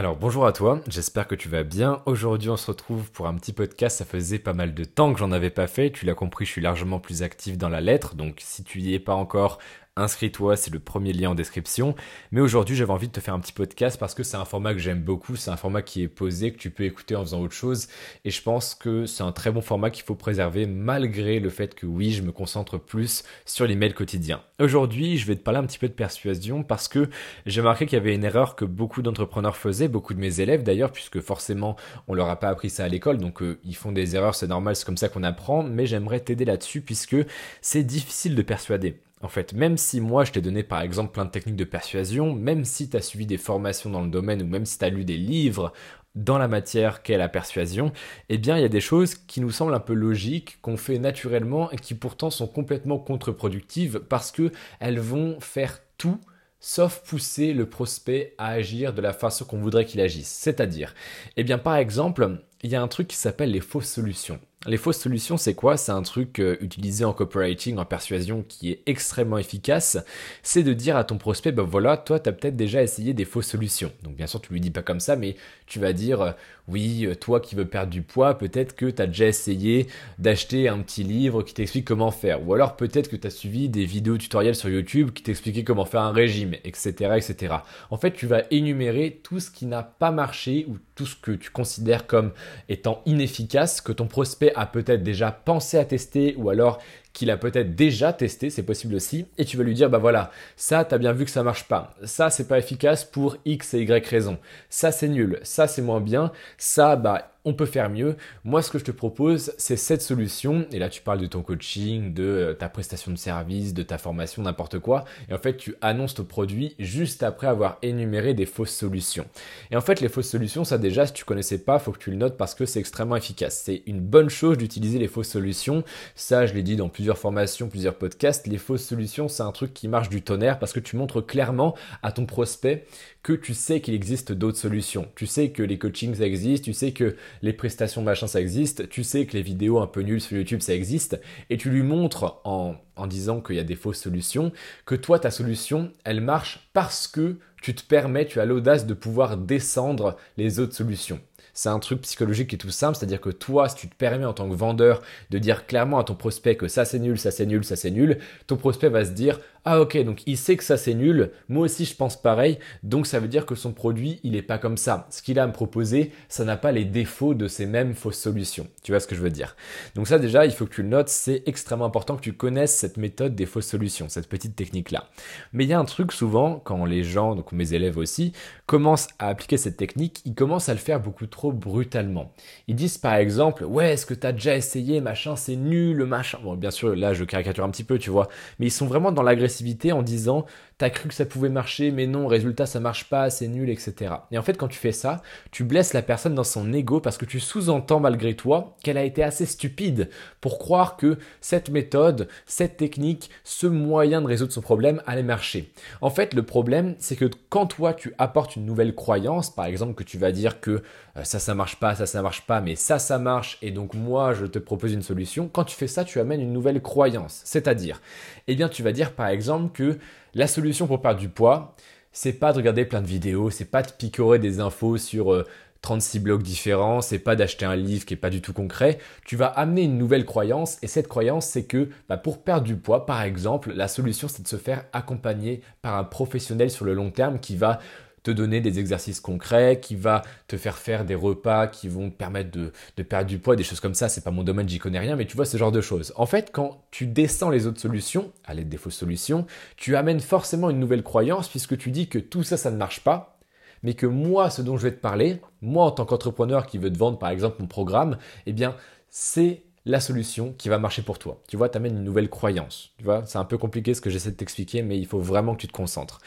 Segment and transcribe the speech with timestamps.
[0.00, 2.00] Alors bonjour à toi, j'espère que tu vas bien.
[2.06, 5.18] Aujourd'hui on se retrouve pour un petit podcast, ça faisait pas mal de temps que
[5.18, 8.14] j'en avais pas fait, tu l'as compris, je suis largement plus actif dans la lettre,
[8.14, 9.58] donc si tu y es pas encore,
[9.96, 11.94] inscris-toi, c'est le premier lien en description.
[12.30, 14.72] Mais aujourd'hui, j'avais envie de te faire un petit podcast parce que c'est un format
[14.72, 17.40] que j'aime beaucoup, c'est un format qui est posé, que tu peux écouter en faisant
[17.40, 17.88] autre chose.
[18.24, 21.74] Et je pense que c'est un très bon format qu'il faut préserver malgré le fait
[21.74, 24.42] que oui, je me concentre plus sur l'email quotidien.
[24.58, 27.08] Aujourd'hui, je vais te parler un petit peu de persuasion parce que
[27.46, 30.62] j'ai remarqué qu'il y avait une erreur que beaucoup d'entrepreneurs faisaient, beaucoup de mes élèves
[30.62, 31.76] d'ailleurs, puisque forcément,
[32.08, 34.46] on leur a pas appris ça à l'école, donc euh, ils font des erreurs, c'est
[34.46, 37.16] normal, c'est comme ça qu'on apprend, mais j'aimerais t'aider là-dessus puisque
[37.60, 39.00] c'est difficile de persuader.
[39.22, 42.34] En fait, même si moi je t'ai donné par exemple plein de techniques de persuasion,
[42.34, 45.04] même si tu as suivi des formations dans le domaine ou même si tu lu
[45.04, 45.72] des livres
[46.14, 47.92] dans la matière qu'est la persuasion,
[48.30, 50.98] eh bien il y a des choses qui nous semblent un peu logiques, qu'on fait
[50.98, 56.18] naturellement et qui pourtant sont complètement contre-productives parce que elles vont faire tout
[56.58, 60.28] sauf pousser le prospect à agir de la façon qu'on voudrait qu'il agisse.
[60.28, 60.94] C'est-à-dire,
[61.36, 64.40] eh bien par exemple, il y a un truc qui s'appelle les fausses solutions.
[64.66, 65.78] Les fausses solutions, c'est quoi?
[65.78, 69.96] C'est un truc euh, utilisé en copywriting, en persuasion, qui est extrêmement efficace.
[70.42, 73.24] C'est de dire à ton prospect, ben voilà, toi, tu as peut-être déjà essayé des
[73.24, 73.90] fausses solutions.
[74.02, 76.32] Donc bien sûr, tu lui dis pas comme ça, mais tu vas dire, euh,
[76.68, 79.86] oui, euh, toi qui veux perdre du poids, peut-être que tu as déjà essayé
[80.18, 82.46] d'acheter un petit livre qui t'explique comment faire.
[82.46, 85.86] Ou alors peut-être que tu as suivi des vidéos tutoriels sur YouTube qui t'expliquaient comment
[85.86, 87.54] faire un régime, etc., etc.
[87.88, 91.30] En fait, tu vas énumérer tout ce qui n'a pas marché ou tout ce que
[91.30, 92.32] tu considères comme
[92.68, 96.78] étant inefficace, que ton prospect a peut-être déjà pensé à tester ou alors
[97.14, 100.30] qu'il a peut-être déjà testé, c'est possible aussi, et tu vas lui dire, bah voilà,
[100.56, 103.80] ça, t'as bien vu que ça marche pas, ça, c'est pas efficace pour X et
[103.80, 104.36] Y raison,
[104.68, 108.16] ça, c'est nul, ça, c'est moins bien, ça, bah, on peut faire mieux.
[108.44, 110.66] Moi, ce que je te propose, c'est cette solution.
[110.72, 113.98] Et là, tu parles de ton coaching, de euh, ta prestation de service, de ta
[113.98, 115.04] formation, n'importe quoi.
[115.28, 119.26] Et en fait, tu annonces ton produit juste après avoir énuméré des fausses solutions.
[119.70, 122.10] Et en fait, les fausses solutions, ça déjà, si tu connaissais pas, faut que tu
[122.10, 123.62] le notes parce que c'est extrêmement efficace.
[123.64, 125.82] C'est une bonne chose d'utiliser les fausses solutions.
[126.14, 128.46] Ça, je l'ai dit dans plusieurs formations, plusieurs podcasts.
[128.46, 131.74] Les fausses solutions, c'est un truc qui marche du tonnerre parce que tu montres clairement
[132.02, 132.86] à ton prospect
[133.22, 135.08] que tu sais qu'il existe d'autres solutions.
[135.14, 138.88] Tu sais que les coachings ça existe, tu sais que les prestations machin ça existe,
[138.88, 141.20] tu sais que les vidéos un peu nulles sur YouTube ça existe,
[141.50, 144.52] et tu lui montres en, en disant qu'il y a des fausses solutions,
[144.86, 148.94] que toi ta solution elle marche parce que tu te permets, tu as l'audace de
[148.94, 151.20] pouvoir descendre les autres solutions.
[151.52, 154.24] C'est un truc psychologique qui est tout simple, c'est-à-dire que toi, si tu te permets
[154.24, 157.30] en tant que vendeur de dire clairement à ton prospect que ça c'est nul, ça
[157.30, 160.56] c'est nul, ça c'est nul, ton prospect va se dire ah ok, donc il sait
[160.56, 163.72] que ça c'est nul, moi aussi je pense pareil, donc ça veut dire que son
[163.72, 165.06] produit il est pas comme ça.
[165.10, 168.18] Ce qu'il a à me proposer, ça n'a pas les défauts de ces mêmes fausses
[168.18, 168.68] solutions.
[168.82, 169.56] Tu vois ce que je veux dire?
[169.94, 172.74] Donc ça déjà, il faut que tu le notes, c'est extrêmement important que tu connaisses
[172.74, 175.08] cette méthode des fausses solutions, cette petite technique là.
[175.52, 178.32] Mais il y a un truc souvent, quand les gens, donc mes élèves aussi,
[178.64, 182.32] commencent à appliquer cette technique, ils commencent à le faire beaucoup trop brutalement.
[182.66, 186.38] Ils disent par exemple, ouais, est-ce que tu as déjà essayé, machin, c'est nul, machin.
[186.42, 188.28] Bon, bien sûr, là je caricature un petit peu, tu vois,
[188.58, 189.49] mais ils sont vraiment dans l'agressivité
[189.92, 190.46] en disant
[190.80, 194.14] t'as cru que ça pouvait marcher, mais non, résultat ça marche pas, c'est nul, etc.
[194.30, 197.18] Et en fait, quand tu fais ça, tu blesses la personne dans son ego parce
[197.18, 200.08] que tu sous-entends malgré toi qu'elle a été assez stupide
[200.40, 205.70] pour croire que cette méthode, cette technique, ce moyen de résoudre son problème allait marcher.
[206.00, 209.92] En fait, le problème, c'est que quand toi tu apportes une nouvelle croyance, par exemple
[209.92, 210.82] que tu vas dire que
[211.16, 213.92] euh, ça ça marche pas, ça ça marche pas, mais ça ça marche, et donc
[213.92, 215.48] moi je te propose une solution.
[215.52, 218.00] Quand tu fais ça, tu amènes une nouvelle croyance, c'est-à-dire,
[218.46, 219.39] eh bien tu vas dire par exemple
[219.72, 219.98] que
[220.34, 221.74] la solution pour perdre du poids,
[222.12, 225.44] c'est pas de regarder plein de vidéos, c'est pas de picorer des infos sur
[225.82, 228.98] 36 euh, blogs différents, c'est pas d'acheter un livre qui est pas du tout concret.
[229.24, 232.76] Tu vas amener une nouvelle croyance et cette croyance c'est que bah, pour perdre du
[232.76, 236.94] poids, par exemple, la solution c'est de se faire accompagner par un professionnel sur le
[236.94, 237.78] long terme qui va
[238.22, 242.16] te donner des exercices concrets, qui va te faire faire des repas qui vont te
[242.16, 242.72] permettre de,
[243.02, 244.08] perdre du poids, des choses comme ça.
[244.08, 246.12] C'est pas mon domaine, j'y connais rien, mais tu vois ce genre de choses.
[246.16, 250.20] En fait, quand tu descends les autres solutions, à l'aide des fausses solutions, tu amènes
[250.20, 253.38] forcément une nouvelle croyance puisque tu dis que tout ça, ça ne marche pas,
[253.82, 256.92] mais que moi, ce dont je vais te parler, moi en tant qu'entrepreneur qui veut
[256.92, 258.76] te vendre par exemple mon programme, eh bien,
[259.08, 261.42] c'est la solution qui va marcher pour toi.
[261.48, 262.90] Tu vois, tu amènes une nouvelle croyance.
[262.98, 265.54] Tu vois, c'est un peu compliqué ce que j'essaie de t'expliquer, mais il faut vraiment
[265.54, 266.18] que tu te concentres.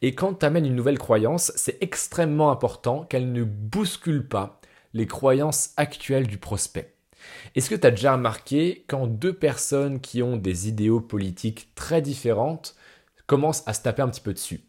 [0.00, 4.60] Et quand tu amènes une nouvelle croyance, c'est extrêmement important qu'elle ne bouscule pas
[4.94, 6.94] les croyances actuelles du prospect.
[7.54, 12.02] Est-ce que tu as déjà remarqué quand deux personnes qui ont des idéaux politiques très
[12.02, 12.74] différentes
[13.26, 14.60] commencent à se taper un petit peu dessus?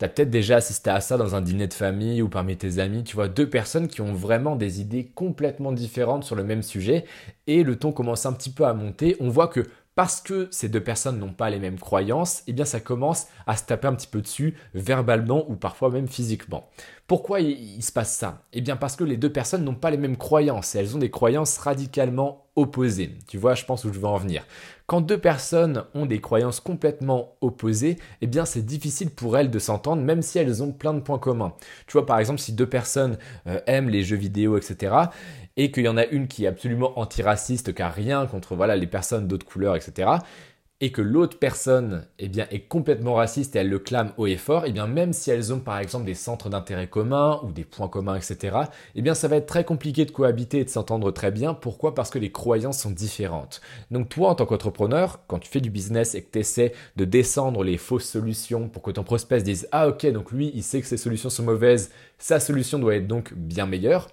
[0.00, 2.78] Tu as peut-être déjà assisté à ça dans un dîner de famille ou parmi tes
[2.78, 6.62] amis, tu vois, deux personnes qui ont vraiment des idées complètement différentes sur le même
[6.62, 7.04] sujet
[7.46, 9.16] et le ton commence un petit peu à monter.
[9.20, 9.60] On voit que
[10.00, 13.54] parce que ces deux personnes n'ont pas les mêmes croyances, eh bien ça commence à
[13.58, 16.70] se taper un petit peu dessus verbalement ou parfois même physiquement.
[17.06, 18.44] Pourquoi il, se passe ça?
[18.54, 21.00] Eh bien parce que les deux personnes n'ont pas les mêmes croyances et elles ont
[21.00, 23.18] des croyances radicalement opposées.
[23.28, 24.46] Tu vois, je pense où je veux en venir.
[24.86, 29.58] Quand deux personnes ont des croyances complètement opposées, eh bien c'est difficile pour elles de
[29.58, 31.52] s'entendre même si elles ont plein de points communs.
[31.86, 34.94] Tu vois, par exemple, si deux personnes euh, aiment les jeux vidéo, etc.,
[35.60, 38.76] et qu'il y en a une qui est absolument antiraciste, qui a rien contre voilà
[38.76, 40.08] les personnes d'autres couleurs, etc
[40.82, 44.38] et que l'autre personne eh bien, est complètement raciste et elle le clame haut et
[44.38, 47.64] fort, eh bien, même si elles ont par exemple des centres d'intérêt communs ou des
[47.64, 48.56] points communs, etc.,
[48.94, 51.52] eh bien, ça va être très compliqué de cohabiter et de s'entendre très bien.
[51.52, 51.94] Pourquoi?
[51.94, 53.60] Parce que les croyances sont différentes.
[53.90, 57.04] Donc toi, en tant qu'entrepreneur, quand tu fais du business et que tu essaies de
[57.04, 60.62] descendre les fausses solutions pour que ton prospect se dise «Ah ok, donc lui, il
[60.62, 64.08] sait que ses solutions sont mauvaises, sa solution doit être donc bien meilleure»,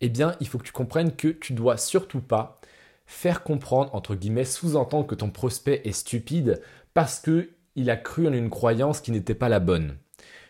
[0.00, 2.60] eh bien, il faut que tu comprennes que tu dois surtout pas
[3.06, 6.60] faire comprendre, entre guillemets, sous-entendre que ton prospect est stupide
[6.94, 9.96] parce que il a cru en une croyance qui n'était pas la bonne.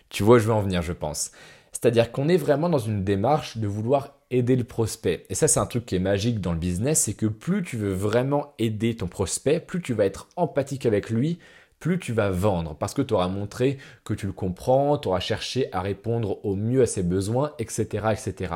[0.08, 1.30] Tu vois, je veux en venir, je pense.
[1.72, 5.24] C'est-à-dire qu'on est vraiment dans une démarche de vouloir aider le prospect.
[5.28, 7.76] Et ça, c'est un truc qui est magique dans le business, c'est que plus tu
[7.76, 11.38] veux vraiment aider ton prospect, plus tu vas être empathique avec lui,
[11.78, 15.20] plus tu vas vendre parce que tu auras montré que tu le comprends, tu auras
[15.20, 18.06] cherché à répondre au mieux à ses besoins, etc.
[18.12, 18.54] etc.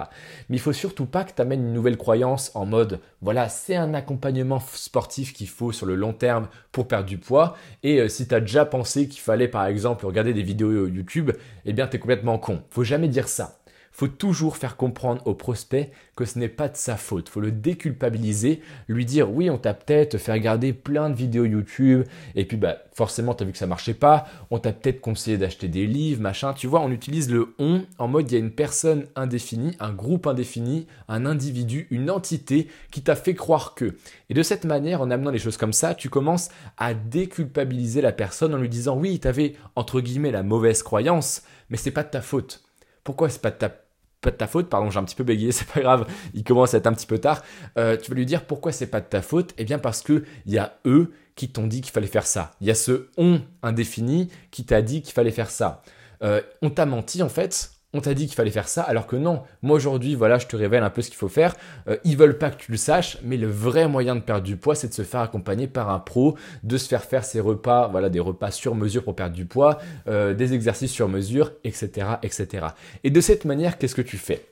[0.48, 3.94] Mais il faut surtout pas que tu une nouvelle croyance en mode voilà, c'est un
[3.94, 7.56] accompagnement sportif qu'il faut sur le long terme pour perdre du poids.
[7.82, 11.30] Et euh, si tu as déjà pensé qu'il fallait par exemple regarder des vidéos YouTube,
[11.64, 12.62] eh bien tu es complètement con.
[12.70, 13.61] Faut jamais dire ça
[13.92, 17.28] faut toujours faire comprendre au prospect que ce n'est pas de sa faute.
[17.28, 22.04] Faut le déculpabiliser, lui dire oui, on t'a peut-être fait regarder plein de vidéos YouTube
[22.34, 25.68] et puis bah forcément t'as vu que ça marchait pas, on t'a peut-être conseillé d'acheter
[25.68, 26.54] des livres, machin.
[26.54, 29.92] Tu vois, on utilise le on en mode il y a une personne indéfinie, un
[29.92, 33.96] groupe indéfini, un individu, une entité qui t'a fait croire que.
[34.30, 36.48] Et de cette manière, en amenant les choses comme ça, tu commences
[36.78, 41.76] à déculpabiliser la personne en lui disant oui, t'avais entre guillemets la mauvaise croyance, mais
[41.76, 42.62] c'est pas de ta faute.
[43.04, 43.81] Pourquoi c'est pas de ta
[44.22, 46.72] pas de ta faute, pardon, j'ai un petit peu bégayé, c'est pas grave, il commence
[46.72, 47.42] à être un petit peu tard.
[47.78, 49.52] Euh, tu vas lui dire pourquoi c'est pas de ta faute?
[49.58, 52.52] Eh bien parce que il y a eux qui t'ont dit qu'il fallait faire ça.
[52.60, 55.82] Il y a ce on indéfini qui t'a dit qu'il fallait faire ça.
[56.22, 59.16] Euh, on t'a menti en fait on t'a dit qu'il fallait faire ça, alors que
[59.16, 59.42] non.
[59.60, 61.54] Moi aujourd'hui, voilà, je te révèle un peu ce qu'il faut faire.
[61.88, 64.56] Euh, ils veulent pas que tu le saches, mais le vrai moyen de perdre du
[64.56, 67.88] poids, c'est de se faire accompagner par un pro, de se faire faire ses repas,
[67.88, 69.78] voilà, des repas sur mesure pour perdre du poids,
[70.08, 72.66] euh, des exercices sur mesure, etc., etc.
[73.04, 74.51] Et de cette manière, qu'est-ce que tu fais?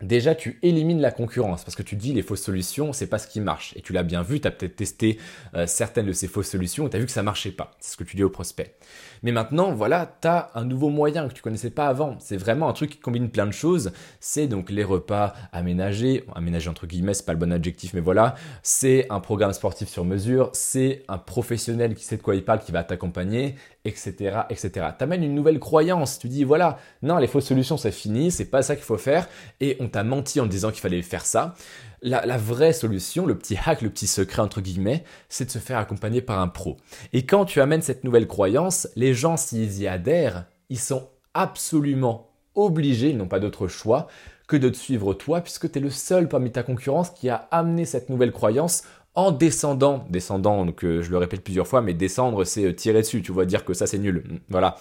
[0.00, 3.26] Déjà, tu élimines la concurrence parce que tu dis les fausses solutions, c'est pas ce
[3.26, 3.74] qui marche.
[3.76, 5.18] Et tu l'as bien vu, tu as peut-être testé
[5.54, 7.72] euh, certaines de ces fausses solutions et tu as vu que ça marchait pas.
[7.80, 8.76] C'est ce que tu dis au prospect.
[9.24, 12.16] Mais maintenant, voilà, tu as un nouveau moyen que tu connaissais pas avant.
[12.20, 13.90] C'est vraiment un truc qui combine plein de choses.
[14.20, 18.36] C'est donc les repas aménagés, aménagés entre guillemets, c'est pas le bon adjectif, mais voilà.
[18.62, 22.60] C'est un programme sportif sur mesure, c'est un professionnel qui sait de quoi il parle,
[22.60, 24.86] qui va t'accompagner, etc., etc.
[24.96, 26.20] T'amènes une nouvelle croyance.
[26.20, 29.28] Tu dis voilà, non, les fausses solutions c'est fini, c'est pas ça qu'il faut faire,
[29.60, 31.54] et t'a menti en disant qu'il fallait faire ça.
[32.00, 35.58] La, la, vraie solution, le petit hack, le petit secret entre guillemets, c'est de se
[35.58, 36.76] faire accompagner par un pro.
[37.12, 42.30] Et quand tu amènes cette nouvelle croyance, les gens s'ils y adhèrent, ils sont absolument
[42.54, 44.08] obligés, ils n'ont pas d'autre choix
[44.48, 47.46] que de te suivre toi, puisque tu es le seul parmi ta concurrence qui a
[47.50, 48.82] amené cette nouvelle croyance
[49.18, 53.20] en descendant, descendant, donc je le répète plusieurs fois, mais descendre c'est euh, tirer dessus,
[53.20, 54.76] tu vois, dire que ça c'est nul, mm, voilà.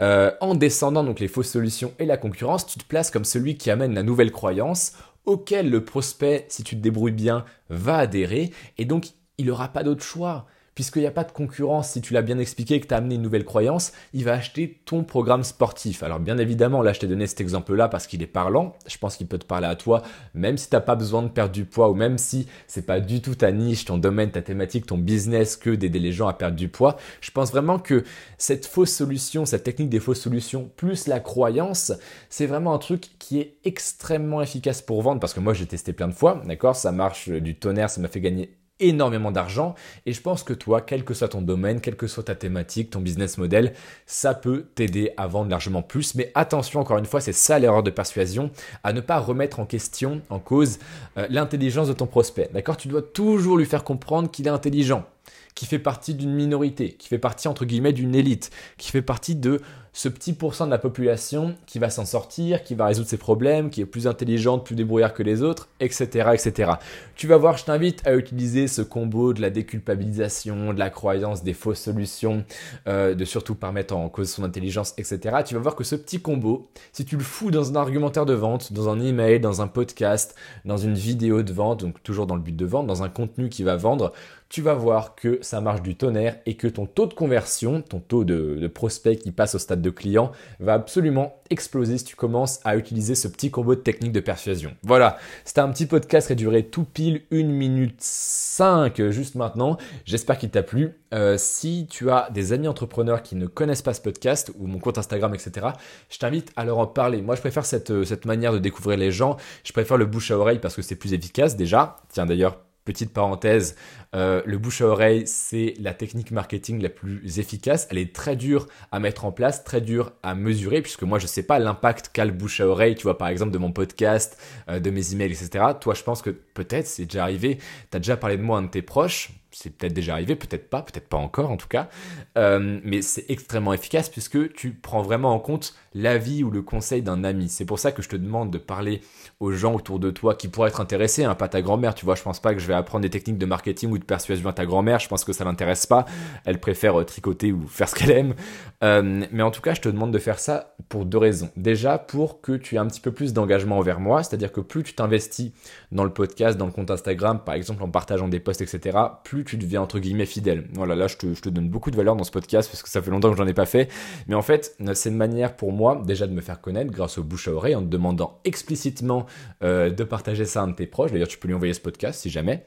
[0.00, 3.58] Euh, en descendant donc les fausses solutions et la concurrence, tu te places comme celui
[3.58, 4.94] qui amène la nouvelle croyance
[5.26, 9.82] auquel le prospect, si tu te débrouilles bien, va adhérer, et donc il n'aura pas
[9.82, 12.94] d'autre choix puisqu'il n'y a pas de concurrence, si tu l'as bien expliqué, que tu
[12.94, 16.02] as amené une nouvelle croyance, il va acheter ton programme sportif.
[16.02, 19.16] Alors bien évidemment, là je t'ai donné cet exemple-là parce qu'il est parlant, je pense
[19.16, 20.02] qu'il peut te parler à toi,
[20.34, 23.00] même si tu n'as pas besoin de perdre du poids ou même si c'est pas
[23.00, 26.34] du tout ta niche, ton domaine, ta thématique, ton business que d'aider les gens à
[26.34, 26.96] perdre du poids.
[27.20, 28.04] Je pense vraiment que
[28.38, 31.92] cette fausse solution, cette technique des fausses solutions, plus la croyance,
[32.28, 35.92] c'est vraiment un truc qui est extrêmement efficace pour vendre parce que moi j'ai testé
[35.92, 38.50] plein de fois, d'accord, ça marche du tonnerre, ça m'a fait gagner
[38.80, 39.74] énormément d'argent
[40.06, 42.90] et je pense que toi, quel que soit ton domaine, quelle que soit ta thématique,
[42.90, 43.72] ton business model,
[44.06, 46.14] ça peut t'aider à vendre largement plus.
[46.14, 48.50] Mais attention, encore une fois, c'est ça l'erreur de persuasion,
[48.82, 50.78] à ne pas remettre en question, en cause,
[51.18, 52.50] euh, l'intelligence de ton prospect.
[52.52, 52.76] D'accord?
[52.76, 55.06] Tu dois toujours lui faire comprendre qu'il est intelligent,
[55.54, 59.36] qu'il fait partie d'une minorité, qu'il fait partie entre guillemets d'une élite, qui fait partie
[59.36, 59.60] de
[59.94, 63.70] ce petit pourcent de la population qui va s'en sortir, qui va résoudre ses problèmes,
[63.70, 66.72] qui est plus intelligente, plus débrouillard que les autres, etc., etc.
[67.14, 71.44] Tu vas voir, je t'invite à utiliser ce combo de la déculpabilisation, de la croyance,
[71.44, 72.44] des fausses solutions,
[72.88, 75.36] euh, de surtout pas mettre en cause son intelligence, etc.
[75.46, 78.34] Tu vas voir que ce petit combo, si tu le fous dans un argumentaire de
[78.34, 80.34] vente, dans un email, dans un podcast,
[80.64, 83.48] dans une vidéo de vente, donc toujours dans le but de vente, dans un contenu
[83.48, 84.12] qui va vendre,
[84.48, 87.98] tu vas voir que ça marche du tonnerre et que ton taux de conversion, ton
[87.98, 92.16] taux de, de prospect qui passe au stade de client va absolument exploser si tu
[92.16, 94.72] commences à utiliser ce petit combo de techniques de persuasion.
[94.82, 99.76] Voilà, c'était un petit podcast qui a duré tout pile 1 minute 5 juste maintenant.
[100.04, 100.94] J'espère qu'il t'a plu.
[101.12, 104.78] Euh, si tu as des amis entrepreneurs qui ne connaissent pas ce podcast ou mon
[104.78, 105.68] compte Instagram, etc.,
[106.10, 107.22] je t'invite à leur en parler.
[107.22, 109.36] Moi, je préfère cette, euh, cette manière de découvrir les gens.
[109.62, 111.96] Je préfère le bouche à oreille parce que c'est plus efficace déjà.
[112.08, 113.76] Tiens, d'ailleurs, Petite parenthèse,
[114.14, 117.88] euh, le bouche à oreille, c'est la technique marketing la plus efficace.
[117.90, 121.24] Elle est très dure à mettre en place, très dure à mesurer, puisque moi, je
[121.24, 123.72] ne sais pas l'impact qu'a le bouche à oreille, tu vois, par exemple, de mon
[123.72, 124.38] podcast,
[124.68, 125.64] euh, de mes emails, etc.
[125.80, 127.56] Toi, je pense que peut-être, c'est déjà arrivé,
[127.90, 130.68] tu as déjà parlé de moi à de tes proches, c'est peut-être déjà arrivé, peut-être
[130.68, 131.88] pas, peut-être pas encore en tout cas,
[132.36, 137.02] euh, mais c'est extrêmement efficace puisque tu prends vraiment en compte l'avis ou le conseil
[137.02, 137.48] d'un ami.
[137.48, 139.00] C'est pour ça que je te demande de parler
[139.40, 142.16] aux gens autour de toi qui pourraient être intéressés, hein, pas ta grand-mère, tu vois,
[142.16, 144.52] je pense pas que je vais apprendre des techniques de marketing ou de persuasion à
[144.52, 146.04] ta grand-mère, je pense que ça l'intéresse pas,
[146.44, 148.34] elle préfère euh, tricoter ou faire ce qu'elle aime,
[148.82, 151.50] euh, mais en tout cas je te demande de faire ça pour deux raisons.
[151.56, 154.82] Déjà pour que tu aies un petit peu plus d'engagement envers moi, c'est-à-dire que plus
[154.82, 155.52] tu t'investis
[155.92, 159.43] dans le podcast, dans le compte Instagram, par exemple en partageant des posts, etc., plus
[159.44, 160.68] tu deviens entre guillemets fidèle.
[160.72, 163.10] Voilà, là je te, donne beaucoup de valeur dans ce podcast parce que ça fait
[163.10, 163.90] longtemps que j'en ai pas fait.
[164.28, 167.24] Mais en fait, c'est une manière pour moi déjà de me faire connaître grâce au
[167.24, 169.26] bouche à oreille en te demandant explicitement
[169.62, 171.12] euh, de partager ça à un de tes proches.
[171.12, 172.66] D'ailleurs, tu peux lui envoyer ce podcast si jamais.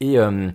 [0.00, 0.50] Et, euh,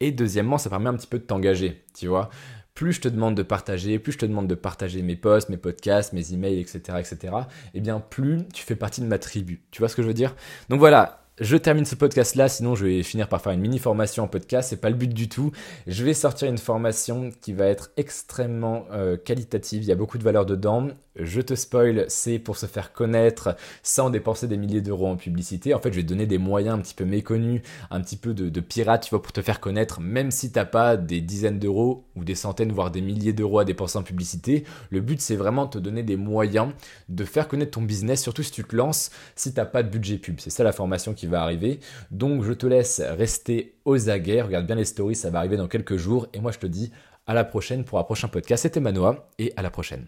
[0.00, 2.30] et deuxièmement, ça permet un petit peu de t'engager, tu vois
[2.76, 5.56] plus je te demande de partager, plus je te demande de partager mes posts, mes
[5.56, 9.62] podcasts, mes emails, etc., etc., et eh bien plus tu fais partie de ma tribu.
[9.72, 10.36] Tu vois ce que je veux dire?
[10.68, 13.78] Donc voilà, je termine ce podcast là, sinon je vais finir par faire une mini
[13.78, 15.52] formation en podcast, c'est pas le but du tout.
[15.86, 20.16] Je vais sortir une formation qui va être extrêmement euh, qualitative, il y a beaucoup
[20.16, 20.88] de valeur dedans.
[21.18, 25.72] Je te spoil, c'est pour se faire connaître sans dépenser des milliers d'euros en publicité.
[25.72, 28.34] En fait, je vais te donner des moyens un petit peu méconnus, un petit peu
[28.34, 31.58] de, de pirate, tu vois, pour te faire connaître, même si t'as pas des dizaines
[31.58, 34.64] d'euros ou des centaines, voire des milliers d'euros à dépenser en publicité.
[34.90, 36.72] Le but, c'est vraiment de te donner des moyens
[37.08, 40.18] de faire connaître ton business, surtout si tu te lances, si t'as pas de budget
[40.18, 40.38] pub.
[40.38, 41.80] C'est ça la formation va arriver.
[42.10, 44.42] Donc, je te laisse rester aux aguets.
[44.42, 46.26] Regarde bien les stories, ça va arriver dans quelques jours.
[46.32, 46.92] Et moi, je te dis
[47.26, 48.62] à la prochaine pour un prochain podcast.
[48.62, 50.06] C'était Manoa et à la prochaine.